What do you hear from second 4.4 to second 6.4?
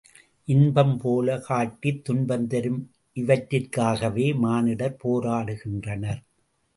மானிடர் போராடுகின்றனர்.